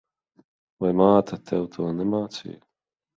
[0.85, 2.59] Vai māte tev to nemācīja?